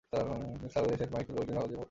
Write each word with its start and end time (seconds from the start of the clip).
তিনি 0.53 0.67
স্লাউয়ে 0.73 0.95
Saint 0.99 1.11
Michael 1.15 1.35
অল্ডিন 1.39 1.55
হাউজে 1.59 1.67
ভর্তি 1.69 1.73
হন। 1.75 1.79